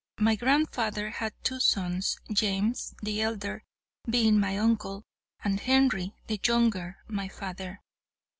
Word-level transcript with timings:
"'My 0.17 0.35
grandfather 0.35 1.11
had 1.11 1.33
two 1.43 1.59
sons; 1.59 2.17
James, 2.33 2.95
the 3.03 3.21
elder, 3.21 3.63
being 4.09 4.39
my 4.39 4.57
uncle, 4.57 5.03
and 5.43 5.59
Henry 5.59 6.15
the 6.25 6.39
younger, 6.43 6.97
my 7.07 7.27
father. 7.27 7.83